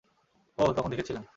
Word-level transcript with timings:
ওহ, 0.57 0.71
তখন 0.73 0.89
দেখেছিলাম। 0.89 1.23